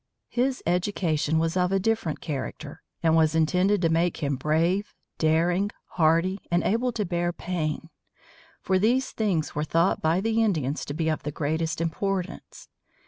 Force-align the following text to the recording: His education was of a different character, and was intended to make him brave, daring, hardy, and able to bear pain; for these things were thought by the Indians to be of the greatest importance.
His 0.31 0.63
education 0.65 1.37
was 1.37 1.55
of 1.55 1.71
a 1.71 1.79
different 1.79 2.21
character, 2.21 2.81
and 3.03 3.15
was 3.15 3.35
intended 3.35 3.83
to 3.83 3.89
make 3.89 4.17
him 4.17 4.35
brave, 4.35 4.95
daring, 5.19 5.69
hardy, 5.89 6.39
and 6.49 6.63
able 6.63 6.91
to 6.93 7.05
bear 7.05 7.31
pain; 7.31 7.91
for 8.63 8.79
these 8.79 9.11
things 9.11 9.53
were 9.53 9.63
thought 9.63 10.01
by 10.01 10.19
the 10.19 10.41
Indians 10.41 10.85
to 10.85 10.95
be 10.95 11.07
of 11.07 11.21
the 11.21 11.31
greatest 11.31 11.79
importance. 11.79 12.67